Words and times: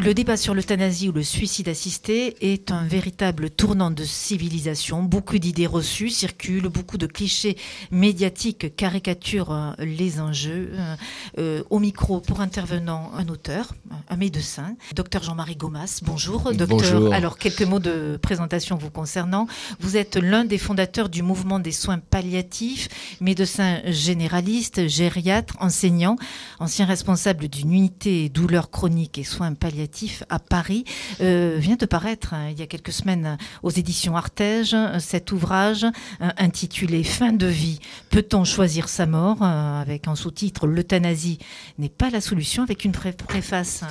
Le 0.00 0.14
débat 0.14 0.36
sur 0.36 0.54
l'euthanasie 0.54 1.08
ou 1.08 1.12
le 1.12 1.24
suicide 1.24 1.68
assisté 1.68 2.36
est 2.52 2.70
un 2.70 2.84
véritable 2.84 3.50
tournant 3.50 3.90
de 3.90 4.04
civilisation. 4.04 5.02
Beaucoup 5.02 5.38
d'idées 5.38 5.66
reçues 5.66 6.10
circulent, 6.10 6.68
beaucoup 6.68 6.98
de 6.98 7.06
clichés 7.06 7.56
médiatiques 7.90 8.76
caricaturent 8.76 9.52
euh, 9.52 9.72
les 9.78 10.20
enjeux. 10.20 10.70
Euh, 10.72 10.96
euh, 11.38 11.62
au 11.70 11.80
micro, 11.80 12.20
pour 12.20 12.40
intervenant, 12.40 13.10
un 13.16 13.28
auteur, 13.28 13.74
un 14.08 14.16
médecin, 14.16 14.76
docteur 14.94 15.24
Jean-Marie 15.24 15.56
Gomas. 15.56 15.98
Bonjour, 16.04 16.52
docteur. 16.54 17.12
Alors, 17.12 17.36
quelques 17.36 17.62
mots 17.62 17.80
de 17.80 18.20
présentation 18.22 18.76
vous 18.76 18.90
concernant. 18.90 19.48
Vous 19.80 19.96
êtes 19.96 20.14
l'un 20.14 20.44
des 20.44 20.58
fondateurs 20.58 21.08
du 21.08 21.24
mouvement 21.24 21.58
des 21.58 21.72
soins 21.72 21.98
palliatifs, 21.98 22.88
médecin 23.20 23.80
généraliste, 23.86 24.86
gériatre, 24.86 25.56
enseignant, 25.58 26.16
ancien 26.60 26.86
responsable 26.86 27.48
d'une 27.48 27.72
unité 27.72 28.28
douleurs 28.28 28.70
chroniques 28.70 29.18
et 29.18 29.24
soins 29.24 29.54
palliatifs 29.54 29.87
à 30.28 30.38
Paris 30.38 30.84
euh, 31.20 31.56
vient 31.58 31.76
de 31.76 31.86
paraître 31.86 32.34
hein, 32.34 32.50
il 32.50 32.58
y 32.58 32.62
a 32.62 32.66
quelques 32.66 32.92
semaines 32.92 33.38
aux 33.62 33.70
éditions 33.70 34.16
Artege 34.16 34.76
cet 34.98 35.32
ouvrage 35.32 35.84
euh, 35.84 36.28
intitulé 36.36 37.02
Fin 37.02 37.32
de 37.32 37.46
vie. 37.46 37.80
Peut-on 38.10 38.44
choisir 38.44 38.88
sa 38.88 39.06
mort 39.06 39.38
euh, 39.42 39.80
avec 39.80 40.08
en 40.08 40.14
sous-titre 40.14 40.66
L'euthanasie 40.66 41.38
n'est 41.78 41.88
pas 41.88 42.10
la 42.10 42.20
solution 42.20 42.62
avec 42.62 42.84
une 42.84 42.92
préface 42.92 43.84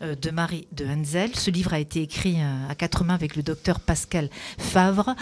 de 0.00 0.30
Marie 0.30 0.66
de 0.72 0.86
Henzel. 0.86 1.30
Ce 1.34 1.50
livre 1.50 1.72
a 1.72 1.78
été 1.78 2.02
écrit 2.02 2.38
à 2.68 2.74
quatre 2.74 3.04
mains 3.04 3.14
avec 3.14 3.36
le 3.36 3.42
docteur 3.42 3.80
Pascal 3.80 4.28
Favre. 4.58 5.14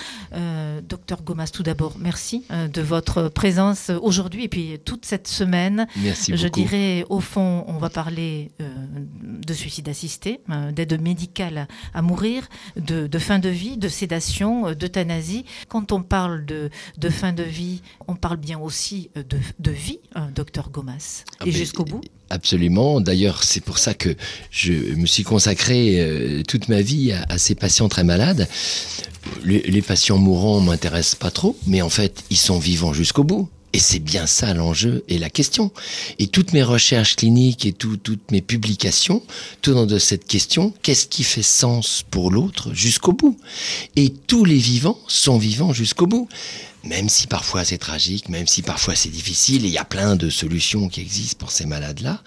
docteur 0.88 1.22
Gomas, 1.22 1.50
tout 1.52 1.62
d'abord, 1.62 1.96
merci 1.98 2.44
de 2.50 2.82
votre 2.82 3.28
présence 3.28 3.90
aujourd'hui 3.90 4.44
et 4.44 4.48
puis 4.48 4.78
toute 4.84 5.04
cette 5.04 5.28
semaine. 5.28 5.86
Merci 5.96 6.36
Je 6.36 6.48
dirais, 6.48 7.04
au 7.08 7.20
fond, 7.20 7.64
on 7.66 7.78
va 7.78 7.90
parler 7.90 8.52
de 8.58 9.54
suicide 9.54 9.88
assisté 9.88 10.21
euh, 10.26 10.72
d'aide 10.72 11.00
médicale 11.00 11.66
à 11.94 12.02
mourir, 12.02 12.48
de, 12.76 13.18
fin 13.18 13.38
de 13.38 13.48
vie, 13.48 13.76
de 13.76 13.88
sédation, 13.88 14.68
euh, 14.68 14.74
d'euthanasie. 14.74 15.44
Quand 15.68 15.92
on 15.92 16.02
parle 16.02 16.44
de, 16.44 16.70
fin 17.10 17.32
de 17.32 17.42
vie, 17.42 17.82
on 18.06 18.14
parle 18.14 18.36
bien 18.36 18.58
aussi 18.58 19.10
euh, 19.16 19.22
de, 19.58 19.70
vie, 19.70 20.00
docteur 20.34 20.70
Gomas, 20.70 21.24
ah, 21.40 21.46
et 21.46 21.52
jusqu'au 21.52 21.84
bout. 21.84 22.02
Absolument. 22.30 23.00
D'ailleurs, 23.00 23.42
c'est 23.42 23.60
pour 23.60 23.78
ça 23.78 23.94
que 23.94 24.16
je 24.50 24.72
me 24.72 25.06
suis 25.06 25.24
consacré 25.24 26.42
toute 26.48 26.68
ma 26.68 26.80
vie 26.80 27.12
à, 27.12 27.38
ces 27.38 27.54
patients 27.54 27.88
très 27.88 28.04
malades. 28.04 28.48
Les, 29.44 29.62
les 29.62 29.82
patients 29.82 30.18
mourants 30.18 30.60
m'intéressent 30.60 31.16
pas 31.16 31.30
trop, 31.30 31.56
mais 31.66 31.82
en 31.82 31.90
fait, 31.90 32.24
ils 32.30 32.38
sont 32.38 32.58
vivants 32.58 32.92
jusqu'au 32.92 33.24
bout. 33.24 33.48
Et 33.72 33.78
c'est 33.78 34.00
bien 34.00 34.26
ça 34.26 34.52
l'enjeu 34.52 35.02
et 35.08 35.18
la 35.18 35.30
question. 35.30 35.70
Et 36.18 36.26
toutes 36.26 36.52
mes 36.52 36.62
recherches 36.62 37.16
cliniques 37.16 37.64
et 37.64 37.72
toutes 37.72 38.30
mes 38.30 38.42
publications 38.42 39.22
tournent 39.62 39.86
de 39.86 39.98
cette 39.98 40.26
question, 40.26 40.74
qu'est-ce 40.82 41.06
qui 41.06 41.24
fait 41.24 41.42
sens 41.42 42.04
pour 42.10 42.30
l'autre 42.30 42.74
jusqu'au 42.74 43.12
bout? 43.12 43.38
Et 43.96 44.10
tous 44.10 44.44
les 44.44 44.58
vivants 44.58 44.98
sont 45.08 45.38
vivants 45.38 45.72
jusqu'au 45.72 46.06
bout 46.06 46.28
même 46.84 47.08
si 47.08 47.26
parfois 47.26 47.64
c'est 47.64 47.78
tragique, 47.78 48.28
même 48.28 48.46
si 48.46 48.62
parfois 48.62 48.94
c'est 48.94 49.08
difficile, 49.08 49.64
et 49.64 49.68
il 49.68 49.74
y 49.74 49.78
a 49.78 49.84
plein 49.84 50.16
de 50.16 50.30
solutions 50.30 50.88
qui 50.88 51.00
existent 51.00 51.36
pour 51.38 51.50
ces 51.50 51.66
malades-là. 51.66 52.20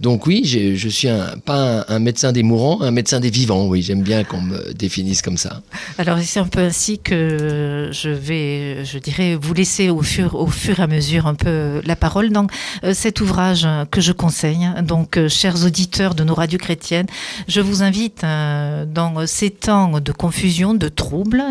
Donc 0.00 0.26
oui, 0.26 0.44
je 0.44 0.88
suis 0.88 1.08
un, 1.08 1.38
pas 1.38 1.84
un, 1.88 1.98
médecin 1.98 2.32
des 2.32 2.42
mourants, 2.42 2.82
un 2.82 2.90
médecin 2.90 3.20
des 3.20 3.30
vivants, 3.30 3.66
oui, 3.66 3.82
j'aime 3.82 4.02
bien 4.02 4.24
qu'on 4.24 4.40
me 4.40 4.72
définisse 4.74 5.22
comme 5.22 5.36
ça. 5.36 5.62
Alors 5.98 6.18
c'est 6.22 6.40
un 6.40 6.46
peu 6.46 6.60
ainsi 6.60 6.98
que 6.98 7.90
je 7.92 8.10
vais, 8.10 8.84
je 8.84 8.98
dirais, 8.98 9.34
vous 9.34 9.54
laisser 9.54 9.90
au 9.90 10.02
fur, 10.02 10.34
au 10.34 10.46
fur 10.46 10.78
et 10.78 10.82
à 10.82 10.86
mesure 10.86 11.26
un 11.26 11.34
peu 11.34 11.80
la 11.84 11.96
parole. 11.96 12.30
Donc 12.30 12.52
euh, 12.84 12.94
cet 12.94 13.20
ouvrage 13.20 13.66
que 13.90 14.00
je 14.00 14.12
conseille, 14.12 14.68
donc 14.82 15.16
euh, 15.16 15.28
chers 15.28 15.64
auditeurs 15.64 16.14
de 16.14 16.24
nos 16.24 16.34
radios 16.34 16.58
chrétiennes, 16.58 17.06
je 17.48 17.60
vous 17.60 17.82
invite 17.82 18.22
euh, 18.24 18.84
dans 18.86 19.26
ces 19.26 19.50
temps 19.50 20.00
de 20.00 20.12
confusion, 20.12 20.74
de 20.74 20.88
troubles 20.88 21.42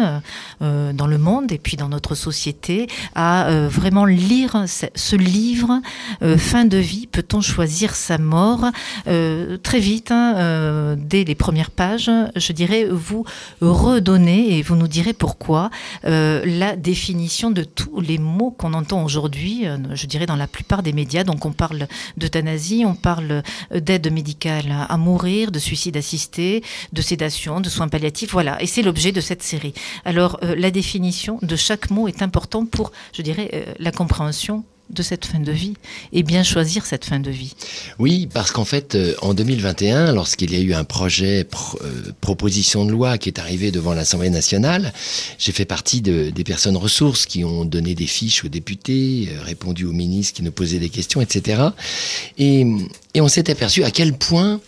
dans 0.61 1.07
le 1.07 1.17
monde 1.17 1.51
et 1.51 1.57
puis 1.57 1.77
dans 1.77 1.89
notre 1.89 2.15
société, 2.15 2.44
à 3.15 3.47
euh, 3.47 3.67
vraiment 3.67 4.05
lire 4.05 4.65
ce, 4.67 5.15
livre, 5.15 5.81
euh, 6.21 6.37
Fin 6.37 6.65
de 6.65 6.77
vie, 6.77 7.07
peut-on 7.07 7.41
choisir 7.41 7.95
sa 7.95 8.17
mort? 8.17 8.65
Euh, 9.07 9.57
Très 9.63 9.79
vite, 9.79 10.11
hein, 10.11 10.95
dès 10.97 11.23
les 11.23 11.35
premières 11.35 11.71
pages, 11.71 12.11
je 12.35 12.51
dirais, 12.53 12.87
vous 12.89 13.25
redonnez, 13.61 14.57
et 14.57 14.61
vous 14.61 14.75
nous 14.75 14.87
direz 14.87 15.13
pourquoi, 15.13 15.69
la 16.03 16.75
définition 16.75 17.51
de 17.51 17.63
tous 17.63 17.99
les 17.99 18.17
mots 18.17 18.51
qu'on 18.51 18.73
entend 18.73 19.03
aujourd'hui, 19.03 19.65
je 19.93 20.05
dirais 20.07 20.25
dans 20.25 20.35
la 20.35 20.47
plupart 20.47 20.83
des 20.83 20.93
médias. 20.93 21.23
Donc 21.23 21.45
on 21.45 21.51
parle 21.51 21.87
d'euthanasie, 22.17 22.83
on 22.85 22.95
parle 22.95 23.43
d'aide 23.73 24.11
médicale 24.11 24.75
à 24.87 24.97
mourir, 24.97 25.51
de 25.51 25.59
suicide 25.59 25.97
assisté, 25.97 26.63
de 26.93 27.01
sédation, 27.01 27.61
de 27.61 27.69
soins 27.69 27.87
palliatifs, 27.87 28.31
voilà. 28.31 28.61
Et 28.61 28.67
c'est 28.67 28.81
l'objet 28.83 29.11
de 29.11 29.21
cette 29.21 29.43
série. 29.43 29.73
Alors 30.03 30.39
la 30.41 30.71
définition 30.71 31.39
de 31.41 31.55
chaque 31.55 31.89
mot 31.89 32.07
est 32.07 32.21
importante 32.21 32.34
important 32.35 32.65
pour, 32.65 32.91
je 33.13 33.21
dirais, 33.21 33.49
euh, 33.53 33.63
la 33.79 33.91
compréhension 33.91 34.65
de 34.89 35.01
cette 35.01 35.25
fin 35.25 35.39
de 35.39 35.51
vie 35.53 35.75
et 36.11 36.21
bien 36.21 36.43
choisir 36.43 36.85
cette 36.85 37.05
fin 37.05 37.19
de 37.19 37.31
vie. 37.31 37.53
Oui, 37.97 38.27
parce 38.31 38.51
qu'en 38.51 38.65
fait, 38.65 38.93
euh, 38.93 39.15
en 39.21 39.33
2021, 39.33 40.11
lorsqu'il 40.11 40.53
y 40.53 40.57
a 40.57 40.59
eu 40.59 40.73
un 40.73 40.83
projet 40.83 41.47
euh, 41.81 42.11
proposition 42.19 42.83
de 42.85 42.91
loi 42.91 43.17
qui 43.17 43.29
est 43.29 43.39
arrivé 43.39 43.71
devant 43.71 43.93
l'Assemblée 43.93 44.29
nationale, 44.29 44.93
j'ai 45.39 45.53
fait 45.53 45.65
partie 45.65 46.01
de, 46.01 46.29
des 46.29 46.43
personnes 46.43 46.75
ressources 46.75 47.25
qui 47.25 47.45
ont 47.45 47.63
donné 47.63 47.95
des 47.95 48.05
fiches 48.05 48.43
aux 48.43 48.49
députés, 48.49 49.29
répondu 49.41 49.85
aux 49.85 49.93
ministres 49.93 50.33
qui 50.35 50.43
nous 50.43 50.51
posaient 50.51 50.79
des 50.79 50.89
questions, 50.89 51.21
etc. 51.21 51.69
Et, 52.37 52.67
et 53.13 53.21
on 53.21 53.29
s'est 53.29 53.49
aperçu 53.49 53.85
à 53.85 53.91
quel 53.91 54.13
point 54.13 54.59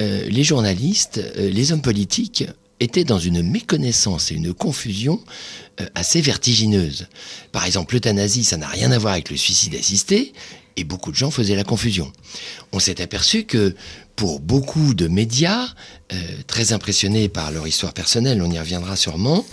les 0.00 0.44
journalistes, 0.44 1.20
les 1.36 1.72
hommes 1.72 1.82
politiques 1.82 2.44
étaient 2.80 3.04
dans 3.04 3.18
une 3.18 3.42
méconnaissance 3.42 4.30
et 4.30 4.34
une 4.34 4.54
confusion 4.54 5.20
euh, 5.80 5.86
assez 5.94 6.20
vertigineuse. 6.20 7.08
Par 7.52 7.64
exemple, 7.64 7.94
l'euthanasie, 7.94 8.44
ça 8.44 8.56
n'a 8.56 8.68
rien 8.68 8.90
à 8.90 8.98
voir 8.98 9.14
avec 9.14 9.30
le 9.30 9.36
suicide 9.36 9.74
assisté, 9.74 10.32
et 10.76 10.84
beaucoup 10.84 11.10
de 11.10 11.16
gens 11.16 11.30
faisaient 11.30 11.56
la 11.56 11.64
confusion. 11.64 12.12
On 12.72 12.78
s'est 12.78 13.00
aperçu 13.00 13.44
que 13.44 13.74
pour 14.14 14.40
beaucoup 14.40 14.94
de 14.94 15.08
médias, 15.08 15.68
euh, 16.12 16.16
très 16.46 16.72
impressionnés 16.72 17.28
par 17.28 17.50
leur 17.50 17.66
histoire 17.66 17.92
personnelle, 17.92 18.42
on 18.42 18.50
y 18.50 18.58
reviendra 18.58 18.96
sûrement, 18.96 19.44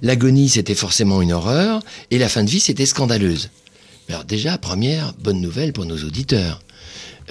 l'agonie 0.00 0.48
c'était 0.48 0.74
forcément 0.74 1.22
une 1.22 1.32
horreur, 1.32 1.82
et 2.10 2.18
la 2.18 2.28
fin 2.28 2.44
de 2.44 2.50
vie 2.50 2.60
c'était 2.60 2.86
scandaleuse. 2.86 3.50
Alors 4.08 4.24
déjà, 4.24 4.58
première 4.58 5.14
bonne 5.14 5.40
nouvelle 5.40 5.72
pour 5.72 5.86
nos 5.86 5.98
auditeurs. 6.04 6.60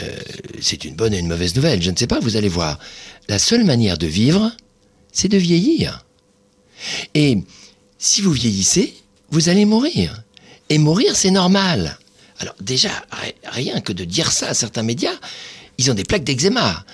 Euh, 0.02 0.18
c'est 0.62 0.86
une 0.86 0.96
bonne 0.96 1.14
et 1.14 1.20
une 1.20 1.28
mauvaise 1.28 1.56
nouvelle, 1.56 1.82
je 1.82 1.92
ne 1.92 1.98
sais 1.98 2.08
pas, 2.08 2.20
vous 2.20 2.38
allez 2.38 2.50
voir. 2.50 2.80
La 3.28 3.40
seule 3.40 3.66
manière 3.66 3.98
de 3.98 4.08
vivre, 4.08 4.52
c'est 5.12 5.28
de 5.28 5.38
vieillir. 5.38 6.06
Et 7.14 7.38
si 7.98 8.22
vous 8.22 8.32
vieillissez, 8.32 8.94
vous 9.30 9.50
allez 9.50 9.66
mourir. 9.66 10.24
Et 10.70 10.78
mourir, 10.78 11.16
c'est 11.16 11.32
normal. 11.32 11.98
Alors 12.40 12.56
déjà, 12.60 12.92
rien 13.46 13.82
que 13.82 13.94
de 13.94 14.04
dire 14.04 14.32
ça 14.32 14.48
à 14.48 14.54
certains 14.54 14.84
médias, 14.84 15.14
ils 15.78 15.90
ont 15.90 15.94
des 15.94 16.04
plaques 16.04 16.24
d'eczéma 16.24 16.86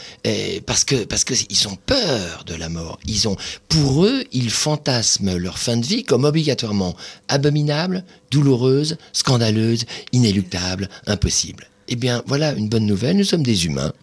parce 0.66 0.84
que 0.84 1.04
parce 1.04 1.24
que 1.24 1.34
ils 1.50 1.68
ont 1.68 1.78
peur 1.86 2.44
de 2.46 2.54
la 2.56 2.70
mort. 2.70 3.00
Ils 3.06 3.28
ont 3.28 3.36
pour 3.68 4.06
eux, 4.06 4.24
ils 4.32 4.50
fantasment 4.50 5.36
leur 5.38 5.58
fin 5.58 5.78
de 5.78 5.86
vie 5.86 6.04
comme 6.04 6.24
obligatoirement 6.26 6.96
abominable, 7.28 8.04
douloureuse, 8.32 8.98
scandaleuse, 9.14 9.86
inéluctable, 10.12 10.90
impossible. 11.06 11.70
Eh 11.90 11.96
bien, 11.96 12.24
voilà 12.28 12.54
une 12.54 12.70
bonne 12.70 12.86
nouvelle, 12.86 13.18
nous 13.18 13.24
sommes 13.24 13.44
des 13.44 13.66
humains. 13.66 13.94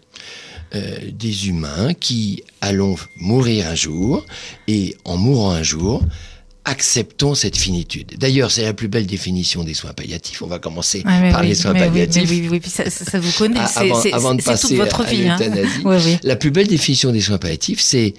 Euh, 0.75 0.97
des 1.11 1.47
humains 1.47 1.93
qui 1.93 2.43
allons 2.59 2.95
mourir 3.15 3.67
un 3.67 3.75
jour 3.75 4.25
et 4.67 4.97
en 5.05 5.15
mourant 5.15 5.51
un 5.51 5.63
jour, 5.63 6.03
acceptons 6.65 7.33
cette 7.33 7.55
finitude. 7.55 8.15
D'ailleurs, 8.17 8.51
c'est 8.51 8.63
la 8.63 8.73
plus 8.73 8.89
belle 8.89 9.05
définition 9.05 9.63
des 9.63 9.73
soins 9.73 9.93
palliatifs. 9.93 10.41
On 10.41 10.47
va 10.47 10.59
commencer 10.59 11.01
par 11.03 11.43
les 11.43 11.55
soins 11.55 11.73
palliatifs. 11.73 12.29
Oui, 12.29 12.49
oui, 12.51 12.61
ça, 12.65 12.89
ça, 12.89 13.19
vous 13.19 13.31
connaît. 13.37 13.59
Ah, 13.59 13.83
avant, 14.11 14.35
de 14.35 14.41
passer 14.41 14.69
toute 14.69 14.77
votre 14.77 15.05
vie, 15.05 15.29
hein. 15.29 15.37
la 16.23 16.35
plus 16.35 16.51
belle 16.51 16.67
définition 16.67 17.11
des 17.11 17.21
soins 17.21 17.37
palliatifs, 17.37 17.79
c'est 17.79 18.13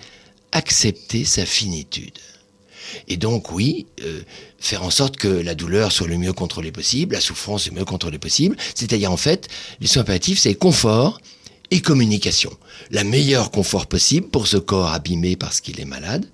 accepter 0.52 1.26
sa 1.26 1.44
finitude. 1.44 2.18
Et 3.08 3.18
donc, 3.18 3.52
oui, 3.52 3.86
euh, 4.02 4.20
faire 4.58 4.82
en 4.82 4.90
sorte 4.90 5.16
que 5.18 5.28
la 5.28 5.54
douleur 5.54 5.92
soit 5.92 6.06
le 6.06 6.16
mieux 6.16 6.32
contrôlée 6.32 6.72
possible, 6.72 7.16
la 7.16 7.20
souffrance 7.20 7.68
le 7.68 7.74
mieux 7.74 7.84
contrôlée 7.84 8.18
possible. 8.18 8.56
C'est-à-dire, 8.74 9.12
en 9.12 9.18
fait, 9.18 9.48
les 9.80 9.88
soins 9.88 10.04
palliatifs, 10.04 10.38
c'est 10.38 10.54
confort, 10.54 11.20
et 11.70 11.80
communication. 11.80 12.50
La 12.90 13.04
meilleure 13.04 13.50
confort 13.50 13.86
possible 13.86 14.28
pour 14.28 14.46
ce 14.46 14.56
corps 14.56 14.92
abîmé 14.92 15.36
parce 15.36 15.60
qu'il 15.60 15.80
est 15.80 15.86
malade, 15.86 16.26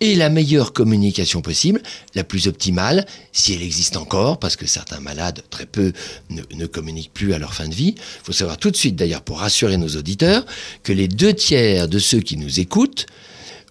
et 0.00 0.14
la 0.14 0.28
meilleure 0.28 0.72
communication 0.72 1.40
possible, 1.40 1.82
la 2.14 2.24
plus 2.24 2.48
optimale, 2.48 3.06
si 3.32 3.54
elle 3.54 3.62
existe 3.62 3.96
encore, 3.96 4.38
parce 4.38 4.56
que 4.56 4.66
certains 4.66 5.00
malades, 5.00 5.42
très 5.50 5.66
peu, 5.66 5.92
ne, 6.30 6.66
communiquent 6.66 7.12
plus 7.12 7.32
à 7.32 7.38
leur 7.38 7.54
fin 7.54 7.68
de 7.68 7.74
vie. 7.74 7.94
Il 7.96 8.24
faut 8.24 8.32
savoir 8.32 8.58
tout 8.58 8.70
de 8.70 8.76
suite, 8.76 8.96
d'ailleurs, 8.96 9.22
pour 9.22 9.38
rassurer 9.38 9.76
nos 9.76 9.96
auditeurs, 9.96 10.44
que 10.82 10.92
les 10.92 11.08
deux 11.08 11.32
tiers 11.32 11.88
de 11.88 11.98
ceux 11.98 12.20
qui 12.20 12.36
nous 12.36 12.60
écoutent 12.60 13.06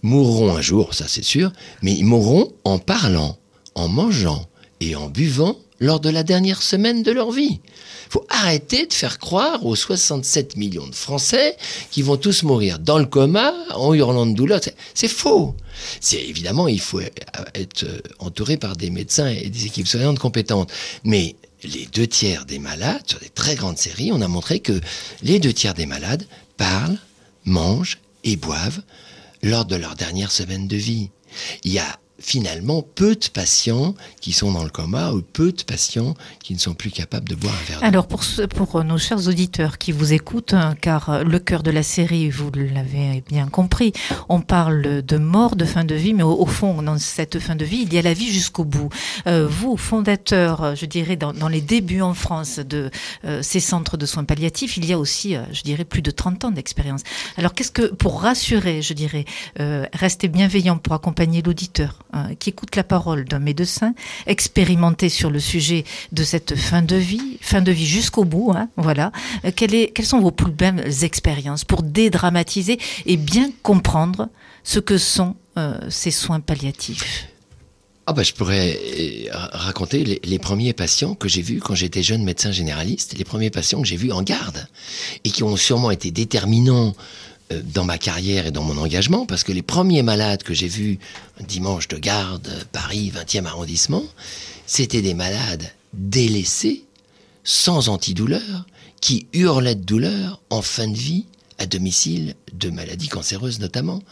mourront 0.02 0.54
un 0.54 0.60
jour, 0.60 0.94
ça 0.94 1.06
c'est 1.08 1.24
sûr, 1.24 1.52
mais 1.82 1.92
ils 1.92 2.04
mourront 2.04 2.52
en 2.64 2.78
parlant, 2.78 3.38
en 3.74 3.88
mangeant 3.88 4.46
et 4.80 4.96
en 4.96 5.08
buvant 5.08 5.58
lors 5.80 6.00
de 6.00 6.08
la 6.08 6.22
dernière 6.22 6.62
semaine 6.62 7.02
de 7.02 7.12
leur 7.12 7.30
vie. 7.30 7.60
Il 8.06 8.10
faut 8.10 8.26
arrêter 8.28 8.86
de 8.86 8.92
faire 8.92 9.18
croire 9.18 9.64
aux 9.66 9.74
67 9.74 10.56
millions 10.56 10.86
de 10.86 10.94
Français 10.94 11.56
qui 11.90 12.02
vont 12.02 12.16
tous 12.16 12.42
mourir 12.44 12.78
dans 12.78 12.98
le 12.98 13.06
coma 13.06 13.52
en 13.74 13.92
hurlant 13.92 14.26
de 14.26 14.34
douleur. 14.34 14.60
C'est 14.94 15.08
faux. 15.08 15.54
C'est 16.00 16.22
évidemment, 16.22 16.68
il 16.68 16.80
faut 16.80 17.00
être 17.00 17.86
entouré 18.18 18.56
par 18.56 18.76
des 18.76 18.90
médecins 18.90 19.28
et 19.28 19.48
des 19.48 19.66
équipes 19.66 19.88
soignantes 19.88 20.18
compétentes. 20.18 20.70
Mais 21.02 21.34
les 21.64 21.86
deux 21.86 22.06
tiers 22.06 22.44
des 22.44 22.58
malades, 22.58 23.02
sur 23.06 23.18
des 23.18 23.30
très 23.30 23.54
grandes 23.54 23.78
séries, 23.78 24.12
on 24.12 24.20
a 24.20 24.28
montré 24.28 24.60
que 24.60 24.80
les 25.22 25.38
deux 25.38 25.52
tiers 25.52 25.74
des 25.74 25.86
malades 25.86 26.26
parlent, 26.56 26.98
mangent 27.44 27.98
et 28.22 28.36
boivent 28.36 28.82
lors 29.42 29.64
de 29.64 29.76
leur 29.76 29.94
dernière 29.94 30.30
semaine 30.30 30.68
de 30.68 30.76
vie. 30.76 31.10
Il 31.64 31.72
y 31.72 31.78
a 31.78 31.98
finalement 32.18 32.82
peu 32.82 33.16
de 33.16 33.26
patients 33.32 33.94
qui 34.20 34.32
sont 34.32 34.52
dans 34.52 34.64
le 34.64 34.70
coma 34.70 35.12
ou 35.12 35.22
peu 35.22 35.52
de 35.52 35.62
patients 35.62 36.14
qui 36.42 36.54
ne 36.54 36.58
sont 36.58 36.74
plus 36.74 36.90
capables 36.90 37.28
de 37.28 37.34
boire 37.34 37.54
un 37.54 37.68
verre. 37.68 37.78
Alors 37.82 38.06
pour, 38.06 38.22
pour 38.54 38.84
nos 38.84 38.98
chers 38.98 39.28
auditeurs 39.28 39.78
qui 39.78 39.92
vous 39.92 40.12
écoutent, 40.12 40.54
hein, 40.54 40.74
car 40.80 41.24
le 41.24 41.38
cœur 41.38 41.62
de 41.62 41.70
la 41.70 41.82
série, 41.82 42.30
vous 42.30 42.50
l'avez 42.54 43.22
bien 43.28 43.48
compris, 43.48 43.92
on 44.28 44.40
parle 44.40 45.02
de 45.02 45.16
mort, 45.16 45.56
de 45.56 45.64
fin 45.64 45.84
de 45.84 45.94
vie, 45.94 46.14
mais 46.14 46.22
au, 46.22 46.46
fond, 46.46 46.82
dans 46.82 46.98
cette 46.98 47.38
fin 47.38 47.56
de 47.56 47.64
vie, 47.64 47.82
il 47.82 47.92
y 47.92 47.98
a 47.98 48.02
la 48.02 48.14
vie 48.14 48.32
jusqu'au 48.32 48.64
bout. 48.64 48.88
Euh, 49.26 49.46
vous, 49.48 49.76
fondateur, 49.76 50.76
je 50.76 50.86
dirais, 50.86 51.16
dans, 51.16 51.48
les 51.48 51.60
débuts 51.60 52.00
en 52.00 52.14
France 52.14 52.58
de 52.58 52.90
euh, 53.24 53.42
ces 53.42 53.60
centres 53.60 53.96
de 53.96 54.06
soins 54.06 54.24
palliatifs, 54.24 54.76
il 54.76 54.86
y 54.86 54.92
a 54.92 54.98
aussi, 54.98 55.36
euh, 55.36 55.42
je 55.52 55.62
dirais, 55.62 55.84
plus 55.84 56.02
de 56.02 56.10
30 56.10 56.44
ans 56.44 56.50
d'expérience. 56.50 57.02
Alors 57.36 57.54
qu'est-ce 57.54 57.70
que, 57.70 57.92
pour 57.94 58.22
rassurer, 58.22 58.82
je 58.82 58.94
dirais, 58.94 59.24
euh, 59.60 59.86
rester 59.92 60.28
bienveillant 60.28 60.78
pour 60.78 60.94
accompagner 60.94 61.42
l'auditeur, 61.42 61.98
Hein, 62.14 62.36
qui 62.38 62.50
écoute 62.50 62.76
la 62.76 62.84
parole 62.84 63.24
d'un 63.24 63.40
médecin 63.40 63.92
expérimenté 64.28 65.08
sur 65.08 65.30
le 65.32 65.40
sujet 65.40 65.82
de 66.12 66.22
cette 66.22 66.54
fin 66.54 66.80
de 66.80 66.94
vie, 66.94 67.38
fin 67.40 67.60
de 67.60 67.72
vie 67.72 67.88
jusqu'au 67.88 68.24
bout. 68.24 68.52
Hein, 68.54 68.68
voilà. 68.76 69.10
Euh, 69.44 69.50
quelles 69.50 70.06
sont 70.06 70.20
vos 70.20 70.30
plus 70.30 70.52
belles 70.52 71.02
expériences 71.02 71.64
pour 71.64 71.82
dédramatiser 71.82 72.78
et 73.06 73.16
bien 73.16 73.50
comprendre 73.64 74.28
ce 74.62 74.78
que 74.78 74.96
sont 74.96 75.34
euh, 75.58 75.76
ces 75.90 76.12
soins 76.12 76.38
palliatifs? 76.38 77.26
Ah 78.06 78.12
bah, 78.12 78.22
je 78.22 78.34
pourrais 78.34 78.78
euh, 78.78 79.28
raconter 79.32 80.20
les, 80.22 80.38
premiers 80.38 80.74
patients 80.74 81.14
que 81.14 81.26
j'ai 81.26 81.40
vus 81.40 81.60
quand 81.60 81.74
j'étais 81.74 82.02
jeune 82.02 82.22
médecin 82.22 82.52
généraliste, 82.52 83.16
les 83.16 83.24
premiers 83.24 83.48
patients 83.48 83.80
que 83.80 83.88
j'ai 83.88 83.96
vus 83.96 84.12
en 84.12 84.22
garde 84.22 84.68
et 85.24 85.30
qui 85.30 85.42
ont 85.42 85.56
sûrement 85.56 85.90
été 85.90 86.10
déterminants 86.10 86.88
euh, 86.88 86.92
dans 87.50 87.84
ma 87.84 87.98
carrière 87.98 88.46
et 88.46 88.50
dans 88.50 88.62
mon 88.62 88.78
engagement, 88.78 89.26
parce 89.26 89.44
que 89.44 89.52
les 89.52 89.62
premiers 89.62 90.02
malades 90.02 90.42
que 90.42 90.54
j'ai 90.54 90.68
vus 90.68 90.98
dimanche 91.46 91.88
de 91.88 91.98
garde, 91.98 92.48
Paris, 92.72 93.12
20e 93.14 93.44
arrondissement, 93.44 94.04
c'était 94.66 95.02
des 95.02 95.14
malades 95.14 95.70
délaissés, 95.92 96.84
sans 97.44 97.88
antidouleur, 97.88 98.66
qui 99.00 99.26
hurlaient 99.34 99.74
de 99.74 99.84
douleur 99.84 100.40
en 100.48 100.62
fin 100.62 100.88
de 100.88 100.96
vie, 100.96 101.26
à 101.58 101.66
domicile, 101.66 102.34
de 102.52 102.70
maladies 102.70 103.08
cancéreuses 103.08 103.60
notamment. 103.60 104.02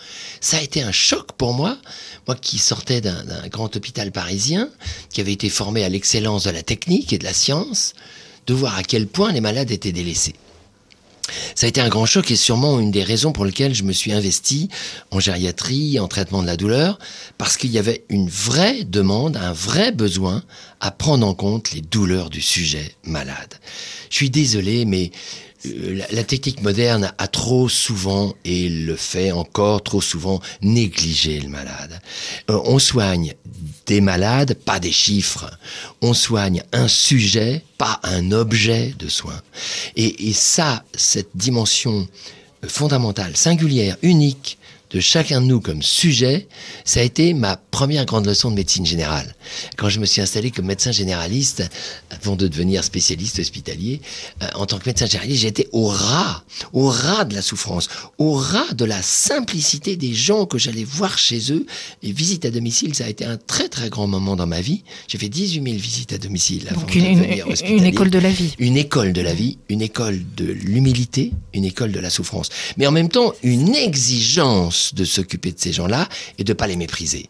Ça 0.40 0.58
a 0.58 0.60
été 0.60 0.82
un 0.82 0.92
choc 0.92 1.32
pour 1.32 1.54
moi, 1.54 1.78
moi 2.26 2.36
qui 2.36 2.58
sortais 2.58 3.00
d'un 3.00 3.48
grand 3.48 3.74
hôpital 3.74 4.12
parisien, 4.12 4.68
qui 5.10 5.20
avait 5.20 5.32
été 5.32 5.48
formé 5.48 5.82
à 5.82 5.88
l'excellence 5.88 6.44
de 6.44 6.50
la 6.50 6.62
technique 6.62 7.12
et 7.12 7.18
de 7.18 7.24
la 7.24 7.32
science, 7.32 7.94
de 8.46 8.54
voir 8.54 8.76
à 8.76 8.82
quel 8.82 9.06
point 9.06 9.32
les 9.32 9.40
malades 9.40 9.70
étaient 9.70 9.92
délaissés. 9.92 10.34
Ça 11.54 11.66
a 11.66 11.68
été 11.68 11.80
un 11.80 11.88
grand 11.88 12.06
choc 12.06 12.30
et 12.30 12.36
sûrement 12.36 12.80
une 12.80 12.90
des 12.90 13.02
raisons 13.02 13.32
pour 13.32 13.44
lesquelles 13.44 13.74
je 13.74 13.82
me 13.82 13.92
suis 13.92 14.12
investi 14.12 14.68
en 15.10 15.20
gériatrie, 15.20 15.98
en 16.00 16.08
traitement 16.08 16.42
de 16.42 16.46
la 16.46 16.56
douleur, 16.56 16.98
parce 17.38 17.56
qu'il 17.56 17.70
y 17.70 17.78
avait 17.78 18.04
une 18.08 18.28
vraie 18.28 18.84
demande, 18.84 19.36
un 19.36 19.52
vrai 19.52 19.92
besoin 19.92 20.42
à 20.80 20.90
prendre 20.90 21.26
en 21.26 21.34
compte 21.34 21.72
les 21.72 21.80
douleurs 21.80 22.30
du 22.30 22.40
sujet 22.40 22.94
malade. 23.04 23.54
Je 24.10 24.16
suis 24.16 24.30
désolé, 24.30 24.84
mais 24.84 25.10
euh, 25.66 26.02
la, 26.10 26.24
technique 26.24 26.62
moderne 26.62 27.12
a 27.18 27.28
trop 27.28 27.68
souvent, 27.68 28.34
et 28.44 28.68
le 28.68 28.96
fait 28.96 29.32
encore 29.32 29.82
trop 29.82 30.00
souvent, 30.00 30.40
négligé 30.60 31.40
le 31.40 31.48
malade. 31.48 32.00
Euh, 32.50 32.60
on 32.64 32.78
soigne 32.78 33.34
des 33.86 34.00
malades, 34.00 34.54
pas 34.54 34.78
des 34.78 34.92
chiffres. 34.92 35.50
On 36.00 36.14
soigne 36.14 36.62
un 36.72 36.88
sujet, 36.88 37.64
pas 37.78 38.00
un 38.02 38.32
objet 38.32 38.94
de 38.98 39.08
soin. 39.08 39.40
Et, 39.96 40.28
et 40.28 40.32
ça, 40.32 40.84
cette 40.94 41.30
dimension 41.34 42.06
fondamentale, 42.66 43.36
singulière, 43.36 43.96
unique 44.02 44.58
de 44.92 45.00
chacun 45.00 45.40
de 45.40 45.46
nous 45.46 45.60
comme 45.60 45.82
sujet, 45.82 46.48
ça 46.84 47.00
a 47.00 47.02
été 47.02 47.32
ma 47.32 47.56
première 47.56 48.04
grande 48.04 48.26
leçon 48.26 48.50
de 48.50 48.56
médecine 48.56 48.84
générale. 48.84 49.34
Quand 49.76 49.88
je 49.88 49.98
me 49.98 50.06
suis 50.06 50.20
installé 50.20 50.50
comme 50.50 50.66
médecin 50.66 50.92
généraliste, 50.92 51.64
avant 52.10 52.36
de 52.36 52.46
devenir 52.46 52.84
spécialiste 52.84 53.38
hospitalier, 53.38 54.00
euh, 54.42 54.46
en 54.54 54.66
tant 54.66 54.78
que 54.78 54.88
médecin 54.88 55.06
généraliste, 55.06 55.42
j'étais 55.42 55.68
au 55.72 55.86
ras, 55.86 56.44
au 56.74 56.88
ras 56.88 57.24
de 57.24 57.34
la 57.34 57.42
souffrance, 57.42 57.88
au 58.18 58.34
ras 58.34 58.74
de 58.74 58.84
la 58.84 59.00
simplicité 59.00 59.96
des 59.96 60.12
gens 60.12 60.44
que 60.44 60.58
j'allais 60.58 60.84
voir 60.84 61.16
chez 61.16 61.52
eux. 61.52 61.64
Les 62.02 62.12
visites 62.12 62.44
à 62.44 62.50
domicile, 62.50 62.94
ça 62.94 63.06
a 63.06 63.08
été 63.08 63.24
un 63.24 63.38
très 63.38 63.68
très 63.68 63.88
grand 63.88 64.06
moment 64.06 64.36
dans 64.36 64.46
ma 64.46 64.60
vie. 64.60 64.84
J'ai 65.08 65.16
fait 65.16 65.30
18 65.30 65.62
000 65.62 65.76
visites 65.76 66.12
à 66.12 66.18
domicile 66.18 66.68
avant 66.68 66.82
Donc 66.82 66.94
une, 66.94 67.06
une 67.66 67.84
école 67.84 68.10
de 68.10 68.18
la 68.18 68.30
vie. 68.30 68.54
Une 68.58 68.76
école 68.76 69.12
de 69.14 69.22
la 69.22 69.32
vie, 69.32 69.58
une 69.70 69.80
école 69.80 70.22
de 70.36 70.44
l'humilité, 70.44 71.32
une 71.54 71.64
école 71.64 71.92
de 71.92 72.00
la 72.00 72.10
souffrance. 72.10 72.50
Mais 72.76 72.86
en 72.86 72.92
même 72.92 73.08
temps, 73.08 73.32
une 73.42 73.74
exigence 73.74 74.81
de 74.94 75.04
s'occuper 75.04 75.52
de 75.52 75.60
ces 75.60 75.72
gens-là 75.72 76.08
et 76.38 76.44
de 76.44 76.52
pas 76.52 76.66
les 76.66 76.76
mépriser. 76.76 77.28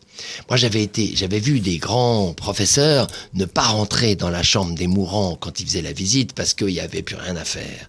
Moi, 0.48 0.56
j'avais 0.56 0.82
été, 0.82 1.12
j'avais 1.14 1.40
vu 1.40 1.60
des 1.60 1.78
grands 1.78 2.32
professeurs 2.34 3.06
ne 3.34 3.44
pas 3.44 3.66
rentrer 3.66 4.16
dans 4.16 4.30
la 4.30 4.42
chambre 4.42 4.74
des 4.74 4.86
mourants 4.86 5.36
quand 5.36 5.60
ils 5.60 5.66
faisaient 5.66 5.82
la 5.82 5.92
visite 5.92 6.32
parce 6.32 6.54
qu'il 6.54 6.68
n'y 6.68 6.80
avait 6.80 7.02
plus 7.02 7.16
rien 7.16 7.36
à 7.36 7.44
faire. 7.44 7.88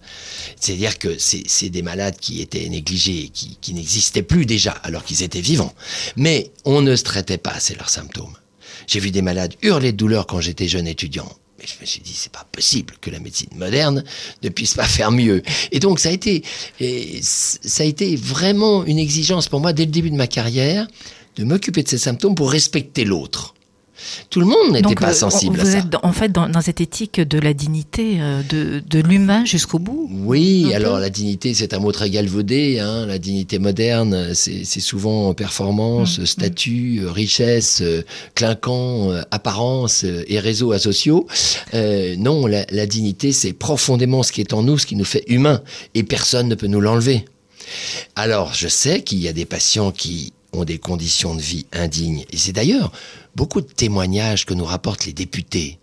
C'est-à-dire 0.59 0.97
que 0.99 1.17
c'est 1.17 1.69
des 1.69 1.81
malades 1.81 2.17
qui 2.19 2.41
étaient 2.41 2.67
négligés, 2.69 3.29
qui, 3.33 3.57
qui 3.61 3.73
n'existaient 3.73 4.23
plus 4.23 4.45
déjà 4.45 4.71
alors 4.71 5.03
qu'ils 5.03 5.23
étaient 5.23 5.41
vivants. 5.41 5.73
Mais 6.15 6.51
on 6.65 6.81
ne 6.81 6.95
se 6.95 7.03
traitait 7.03 7.37
pas 7.37 7.51
assez 7.51 7.75
leurs 7.75 7.89
symptômes. 7.89 8.35
J'ai 8.87 8.99
vu 8.99 9.11
des 9.11 9.21
malades 9.21 9.53
hurler 9.61 9.91
de 9.91 9.97
douleur 9.97 10.27
quand 10.27 10.41
j'étais 10.41 10.67
jeune 10.67 10.87
étudiant 10.87 11.31
je 11.65 11.73
me 11.79 11.85
suis 11.85 12.01
dit, 12.01 12.13
c'est 12.13 12.31
pas 12.31 12.45
possible 12.51 12.95
que 13.01 13.09
la 13.09 13.19
médecine 13.19 13.49
moderne 13.55 14.03
ne 14.41 14.49
puisse 14.49 14.75
pas 14.75 14.85
faire 14.85 15.11
mieux. 15.11 15.41
Et 15.71 15.79
donc, 15.79 15.99
ça 15.99 16.09
a 16.09 16.11
été, 16.11 16.43
ça 17.21 17.83
a 17.83 17.85
été 17.85 18.15
vraiment 18.15 18.83
une 18.85 18.99
exigence 18.99 19.47
pour 19.47 19.59
moi 19.59 19.73
dès 19.73 19.85
le 19.85 19.91
début 19.91 20.11
de 20.11 20.15
ma 20.15 20.27
carrière 20.27 20.87
de 21.35 21.43
m'occuper 21.43 21.83
de 21.83 21.87
ces 21.87 21.97
symptômes 21.97 22.35
pour 22.35 22.51
respecter 22.51 23.05
l'autre. 23.05 23.55
Tout 24.29 24.39
le 24.39 24.45
monde 24.45 24.71
n'était 24.71 24.95
pas 24.95 25.11
euh, 25.11 25.13
sensible 25.13 25.57
vous 25.57 25.67
à 25.67 25.71
ça. 25.71 25.77
êtes 25.79 25.95
en 26.01 26.11
fait 26.11 26.31
dans, 26.31 26.61
cette 26.61 26.81
éthique 26.81 27.19
de 27.19 27.39
la 27.39 27.53
dignité, 27.53 28.17
euh, 28.19 28.41
de, 28.43 28.99
l'humain 28.99 29.45
jusqu'au 29.45 29.79
bout 29.79 30.09
Oui, 30.11 30.73
alors 30.73 30.99
la 30.99 31.09
dignité, 31.09 31.53
c'est 31.53 31.73
un 31.73 31.79
mot 31.79 31.91
très 31.91 32.09
galvaudé. 32.09 32.79
Hein. 32.79 33.05
La 33.05 33.19
dignité 33.19 33.59
moderne, 33.59 34.33
c'est 34.33 34.63
souvent 34.79 35.33
performance, 35.33 36.17
mm, 36.17 36.21
mm. 36.21 36.25
statut, 36.25 36.99
euh, 37.01 37.11
richesse, 37.11 37.83
clinquant, 38.35 39.11
apparence 39.31 40.03
et 40.03 40.39
réseaux 40.39 40.71
asociaux. 40.71 41.27
non, 41.73 42.47
la, 42.47 42.65
la 42.69 42.85
dignité, 42.85 43.31
c'est 43.31 43.53
profondément 43.53 44.23
ce 44.23 44.31
qui 44.31 44.41
est 44.41 44.53
en 44.53 44.63
nous, 44.63 44.77
ce 44.77 44.85
qui 44.85 44.95
nous 44.95 45.05
fait 45.05 45.23
humains. 45.27 45.61
Et 45.93 46.03
personne 46.03 46.47
ne 46.47 46.55
peut 46.55 46.67
nous 46.67 46.81
l'enlever. 46.81 47.25
Alors, 48.15 48.53
je 48.53 48.67
sais 48.67 49.01
qu'il 49.01 49.19
y 49.19 49.27
a 49.27 49.33
des 49.33 49.45
patients 49.45 49.91
qui 49.91 50.33
ont 50.53 50.65
des 50.65 50.77
conditions 50.77 51.35
de 51.35 51.41
vie 51.41 51.65
indignes. 51.73 52.25
Et 52.31 52.37
c'est 52.37 52.53
d'ailleurs 52.53 52.91
beaucoup 53.35 53.61
de 53.61 53.67
témoignages 53.67 54.45
que 54.45 54.53
nous 54.53 54.65
rapportent 54.65 55.05
les 55.05 55.13
députés. 55.13 55.79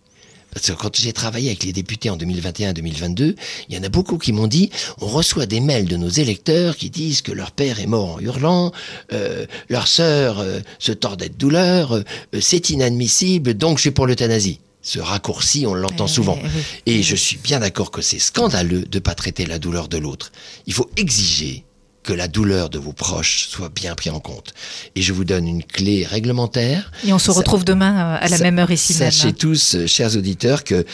Parce 0.52 0.66
que 0.66 0.72
quand 0.72 0.96
j'ai 0.96 1.12
travaillé 1.12 1.48
avec 1.48 1.62
les 1.64 1.72
députés 1.72 2.10
en 2.10 2.16
2021-2022, 2.16 3.36
il 3.68 3.74
y 3.74 3.78
en 3.78 3.82
a 3.82 3.88
beaucoup 3.88 4.18
qui 4.18 4.32
m'ont 4.32 4.48
dit 4.48 4.70
on 5.00 5.06
reçoit 5.06 5.46
des 5.46 5.60
mails 5.60 5.86
de 5.86 5.96
nos 5.96 6.08
électeurs 6.08 6.76
qui 6.76 6.90
disent 6.90 7.22
que 7.22 7.32
leur 7.32 7.52
père 7.52 7.78
est 7.80 7.86
mort 7.86 8.16
en 8.16 8.20
hurlant, 8.20 8.72
euh, 9.12 9.46
leur 9.68 9.86
sœur 9.86 10.40
euh, 10.40 10.60
se 10.78 10.92
tordait 10.92 11.28
de 11.28 11.34
douleur, 11.34 11.94
euh, 11.94 12.02
c'est 12.40 12.70
inadmissible, 12.70 13.54
donc 13.54 13.78
je 13.78 13.82
suis 13.82 13.90
pour 13.92 14.06
l'euthanasie. 14.06 14.60
Ce 14.82 14.98
raccourci, 14.98 15.66
on 15.66 15.74
l'entend 15.74 16.06
souvent. 16.06 16.38
Et 16.86 17.02
je 17.02 17.14
suis 17.14 17.36
bien 17.36 17.60
d'accord 17.60 17.90
que 17.90 18.00
c'est 18.00 18.18
scandaleux 18.18 18.86
de 18.86 18.96
ne 18.96 19.00
pas 19.00 19.14
traiter 19.14 19.44
la 19.44 19.58
douleur 19.58 19.88
de 19.88 19.98
l'autre. 19.98 20.32
Il 20.66 20.72
faut 20.72 20.88
exiger 20.96 21.64
que 22.02 22.12
la 22.12 22.28
douleur 22.28 22.70
de 22.70 22.78
vos 22.78 22.92
proches 22.92 23.48
soit 23.48 23.68
bien 23.68 23.94
prise 23.94 24.12
en 24.12 24.20
compte. 24.20 24.54
Et 24.96 25.02
je 25.02 25.12
vous 25.12 25.24
donne 25.24 25.46
une 25.46 25.62
clé 25.62 26.04
réglementaire. 26.04 26.90
Et 27.04 27.12
on 27.12 27.18
se 27.18 27.30
retrouve 27.30 27.64
demain 27.64 28.14
euh, 28.14 28.18
à 28.20 28.28
la 28.28 28.38
même 28.38 28.58
heure 28.58 28.70
ici 28.70 28.94
Sachez 28.94 29.32
tous, 29.32 29.74
euh, 29.74 29.86
chers 29.86 30.16
auditeurs, 30.16 30.64
que 30.64 30.86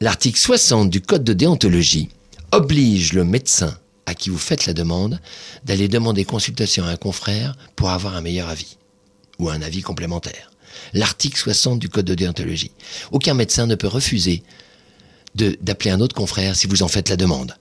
l'article 0.00 0.38
60 0.38 0.90
du 0.90 1.00
Code 1.00 1.24
de 1.24 1.32
déontologie 1.32 2.10
oblige 2.52 3.12
le 3.12 3.24
médecin 3.24 3.76
à 4.06 4.14
qui 4.14 4.28
vous 4.28 4.38
faites 4.38 4.66
la 4.66 4.74
demande 4.74 5.20
d'aller 5.64 5.88
demander 5.88 6.24
consultation 6.24 6.84
à 6.84 6.88
un 6.88 6.96
confrère 6.96 7.54
pour 7.76 7.90
avoir 7.90 8.16
un 8.16 8.20
meilleur 8.20 8.48
avis 8.48 8.76
ou 9.38 9.48
un 9.48 9.62
avis 9.62 9.82
complémentaire. 9.82 10.50
L'article 10.92 11.38
60 11.38 11.78
du 11.78 11.88
Code 11.88 12.06
de 12.06 12.14
déontologie. 12.14 12.72
Aucun 13.12 13.34
médecin 13.34 13.66
ne 13.66 13.74
peut 13.74 13.86
refuser 13.86 14.42
d'appeler 15.34 15.90
un 15.90 16.00
autre 16.00 16.14
confrère 16.14 16.56
si 16.56 16.66
vous 16.66 16.82
en 16.82 16.88
faites 16.88 17.08
la 17.08 17.16
demande. 17.16 17.56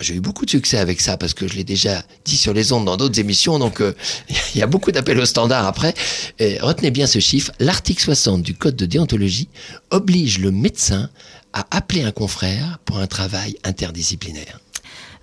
J'ai 0.00 0.14
eu 0.14 0.20
beaucoup 0.20 0.44
de 0.44 0.50
succès 0.50 0.78
avec 0.78 1.00
ça 1.00 1.16
parce 1.16 1.34
que 1.34 1.46
je 1.46 1.54
l'ai 1.54 1.64
déjà 1.64 2.02
dit 2.24 2.36
sur 2.36 2.54
les 2.54 2.72
ondes 2.72 2.86
dans 2.86 2.96
d'autres 2.96 3.20
émissions, 3.20 3.58
donc 3.58 3.80
euh, 3.80 3.94
il 4.54 4.58
y 4.58 4.62
a 4.62 4.66
beaucoup 4.66 4.92
d'appels 4.92 5.20
au 5.20 5.26
standard 5.26 5.66
après. 5.66 5.94
Et 6.38 6.58
retenez 6.58 6.90
bien 6.90 7.06
ce 7.06 7.18
chiffre, 7.18 7.52
l'article 7.58 8.02
60 8.02 8.42
du 8.42 8.54
Code 8.54 8.76
de 8.76 8.86
déontologie 8.86 9.48
oblige 9.90 10.38
le 10.38 10.50
médecin 10.50 11.10
à 11.52 11.66
appeler 11.70 12.02
un 12.02 12.12
confrère 12.12 12.78
pour 12.84 12.98
un 12.98 13.06
travail 13.06 13.56
interdisciplinaire. 13.64 14.60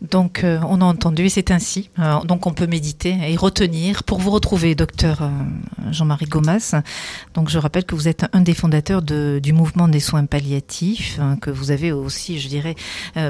Donc, 0.01 0.43
euh, 0.43 0.59
on 0.67 0.81
a 0.81 0.85
entendu, 0.85 1.25
et 1.25 1.29
c'est 1.29 1.51
ainsi. 1.51 1.89
Euh, 1.99 2.21
donc, 2.21 2.47
on 2.47 2.53
peut 2.53 2.67
méditer 2.67 3.17
et 3.27 3.35
retenir. 3.35 4.03
Pour 4.03 4.19
vous 4.19 4.31
retrouver, 4.31 4.75
docteur 4.75 5.21
euh, 5.21 5.29
Jean-Marie 5.91 6.25
Gomas, 6.25 6.75
donc 7.33 7.49
je 7.49 7.57
rappelle 7.57 7.85
que 7.85 7.95
vous 7.95 8.07
êtes 8.07 8.25
un 8.33 8.41
des 8.41 8.53
fondateurs 8.53 9.01
du 9.01 9.53
mouvement 9.53 9.87
des 9.87 9.99
soins 9.99 10.25
palliatifs, 10.25 11.19
hein, 11.19 11.37
que 11.41 11.49
vous 11.49 11.71
avez 11.71 11.91
aussi, 11.91 12.39
je 12.39 12.47
dirais, 12.47 12.75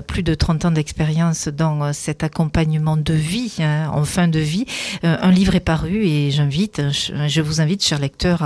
plus 0.08 0.24
de 0.24 0.34
30 0.34 0.66
ans 0.66 0.72
d'expérience 0.72 1.48
dans 1.48 1.94
cet 1.94 2.24
accompagnement 2.24 2.98
de 2.98 3.14
vie, 3.14 3.56
hein, 3.60 3.90
en 3.94 4.04
fin 4.04 4.28
de 4.28 4.40
vie. 4.40 4.66
un 5.04 5.32
livre 5.32 5.56
est 5.56 5.60
paru 5.60 6.06
et 6.06 6.32
j'invite, 6.32 6.82
je, 6.92 7.42
vous 7.42 7.62
invite, 7.62 7.84
chers 7.84 8.00
lecteurs, 8.00 8.44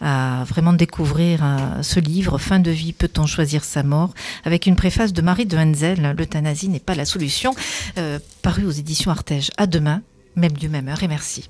à, 0.00 0.40
à 0.40 0.44
vraiment 0.44 0.72
découvrir 0.72 1.40
ce 1.82 2.00
livre, 2.00 2.38
Fin 2.38 2.58
de 2.58 2.70
vie, 2.70 2.92
peut-on 2.92 3.26
choisir 3.26 3.64
sa 3.64 3.82
mort, 3.82 4.12
avec 4.44 4.66
une 4.66 4.76
préface 4.76 5.12
de 5.12 5.22
Marie 5.22 5.46
de 5.46 5.56
Henzel, 5.56 6.14
l'euthanasie 6.16 6.68
n'est 6.68 6.78
pas 6.78 6.94
la 6.94 7.04
solution. 7.04 7.54
Euh, 7.98 8.18
paru 8.42 8.64
aux 8.64 8.70
éditions 8.70 9.10
Artege. 9.10 9.50
À 9.56 9.66
demain, 9.66 10.02
même 10.36 10.54
lieu, 10.60 10.68
même 10.68 10.88
heure, 10.88 11.02
et 11.02 11.08
merci. 11.08 11.48